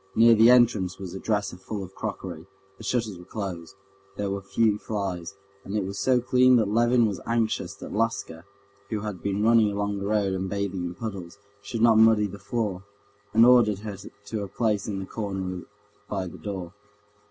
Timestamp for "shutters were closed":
2.83-3.75